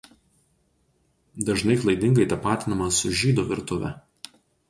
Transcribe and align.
Dažnai 1.49 1.75
klaidingai 1.83 2.27
tapatinama 2.33 2.89
su 3.03 3.13
žydų 3.23 3.47
virtuve. 3.53 3.93